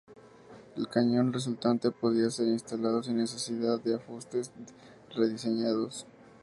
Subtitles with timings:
[0.77, 4.51] El cañón resultante podía ser instalado sin necesidad de afustes
[5.13, 6.07] rediseñados.